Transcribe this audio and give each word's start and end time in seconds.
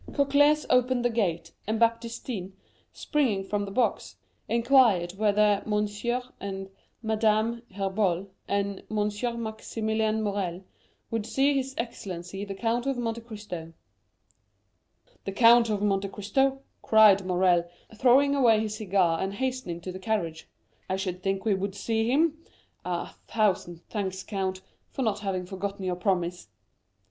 Cocles 0.15 0.65
opened 0.71 1.05
the 1.05 1.11
gate, 1.11 1.51
and 1.67 1.79
Baptistin, 1.79 2.53
springing 2.91 3.43
from 3.43 3.65
the 3.65 3.71
box, 3.71 4.15
inquired 4.49 5.11
whether 5.11 5.61
Monsieur 5.63 6.23
and 6.39 6.71
Madame 7.03 7.61
Herbault 7.75 8.27
and 8.47 8.81
Monsieur 8.89 9.37
Maximilian 9.37 10.23
Morrel 10.23 10.63
would 11.11 11.27
see 11.27 11.53
his 11.53 11.75
excellency 11.77 12.43
the 12.43 12.55
Count 12.55 12.87
of 12.87 12.97
Monte 12.97 13.21
Cristo. 13.21 13.73
"The 15.25 15.33
Count 15.33 15.69
of 15.69 15.83
Monte 15.83 16.07
Cristo?" 16.07 16.63
cried 16.81 17.23
Morrel, 17.23 17.69
throwing 17.93 18.33
away 18.33 18.59
his 18.59 18.77
cigar 18.77 19.21
and 19.21 19.35
hastening 19.35 19.81
to 19.81 19.91
the 19.91 19.99
carriage; 19.99 20.47
"I 20.89 20.95
should 20.95 21.21
think 21.21 21.45
we 21.45 21.53
would 21.53 21.75
see 21.75 22.09
him. 22.11 22.43
Ah, 22.83 23.15
a 23.15 23.31
thousand 23.31 23.83
thanks, 23.87 24.23
count, 24.23 24.61
for 24.89 25.03
not 25.03 25.19
having 25.19 25.45
forgotten 25.45 25.85
your 25.85 25.95
promise." 25.95 26.47